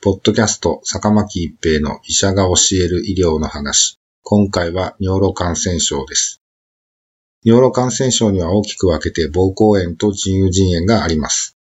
[0.00, 3.98] ポッドキャスト坂巻一平の医者が教える医療の話。
[4.22, 6.40] 今回は尿路感染症です。
[7.42, 11.56] 尿路感染症には大きく分けて膀胱炎と腎盂腎炎があります。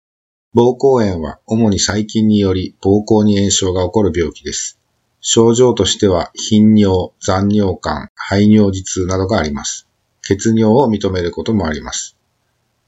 [0.56, 4.80] 膀胱炎は主に細菌により膀胱に炎症が起こる病気です。
[5.22, 9.88] 症状としては頻尿、残尿感、排尿時痛などがあります。
[10.24, 12.18] 血尿を認めることもあります。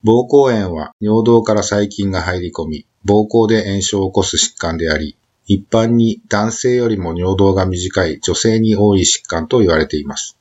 [0.04, 5.15] 膀胱炎は尿道から細菌が入り込み、膀胱で炎症を起こす疾患であり、
[5.48, 10.37] 一般に男性よりも尿道が短い女性に多い疾患と言われています。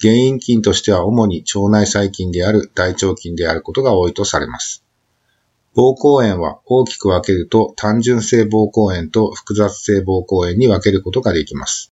[0.00, 4.82] 原因菌としては主に腸内細菌である大腸菌であることが多いとされます。
[5.76, 11.92] 膀胱炎は大きく分けると単純性膀胱炎と複雑性膀胱炎に分けることができます。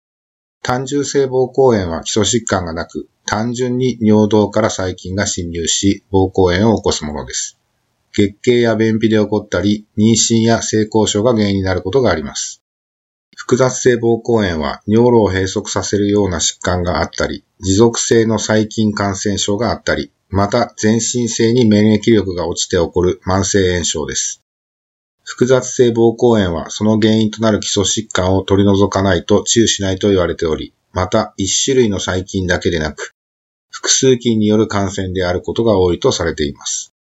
[0.63, 7.59] 単純性膀胱炎は基礎疾患がなく、単純に尿道から細菌が侵入し、膀胱炎を起こすものです。
[8.13, 12.63] 月経や便秘で起こったり、妊娠や性交渉が原因になることがあります。
[13.35, 24.43] 複雑性膀胱炎は尿路を閉塞させるような疾患があったり、持続性の細菌感染症があったり、また全身性に免疫力が落ちて起こる慢性炎症です。
[25.25, 33.15] 複雑性膀胱炎はその原因となる基礎疾患を取り除かないと治癒しないと言われており、また一種類の細菌だけでなく、
[33.71, 36.92] 複数菌による感染であることが多いとされています。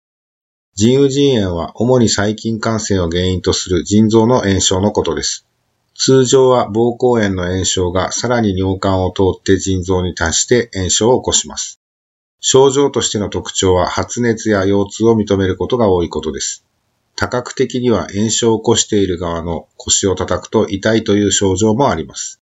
[0.75, 5.47] 腎盂腎炎は主に細菌感染を原因とする腎臓の炎症のことです。
[5.95, 11.79] 通常は膀胱炎の炎症がさらに尿管を通って腎臓に達して炎症を起こします。
[12.41, 16.65] 症状としての特徴は発熱や腰痛を認めることが多いことです。
[17.17, 22.41] 多角的には炎症を起こしている側の腰を叩くと痛いという症状もあります。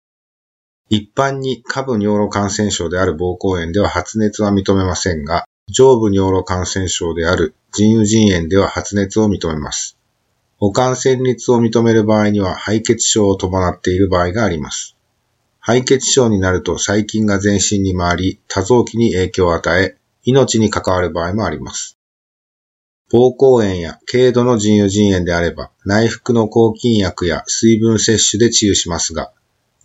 [0.89, 9.97] 一般に下部尿路感染症である膀胱炎では発熱は認めませんが、上部尿路感染症である腎盂腎炎では発熱を認めます。
[10.57, 14.95] 保管旋律を認める場合には敗血症を伴っている場合があります。
[15.59, 21.97] 敗血症になると細菌が全身に回り、多臓器に影響を与え、命に関わる場合もあります。
[23.11, 29.31] 膀胱炎や軽度の腎盂腎炎であれば、内服の抗菌薬や水分摂取で治癒しますが、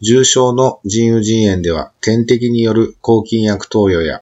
[0.03, 4.21] 重症の腎盂腎炎では点滴による抗菌薬投与や、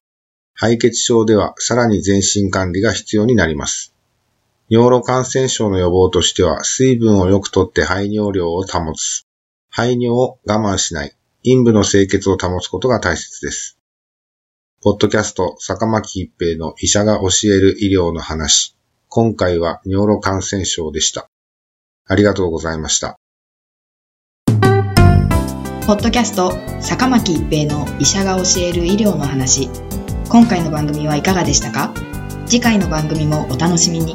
[0.61, 3.95] 敗血症ではさらに全身管理が必要になります。
[4.69, 9.25] 尿路感染症の予防としては、水分をよくとって排尿量を保つ。
[9.71, 11.15] 排尿を我慢しない。
[11.45, 13.79] 陰部の清潔を保つことが大切です。
[14.83, 18.77] ポッドキャスト、坂巻一平の医者が教える医療の話。
[19.07, 21.31] 今回は尿路感染症でした。
[22.05, 23.17] ありがとうございました。
[25.87, 29.71] ポッドキャスト坂巻一平の医者が教える医療の話
[30.28, 31.93] 今回の番組はいかがでしたか？
[32.47, 34.15] 次回の番組もお楽しみに。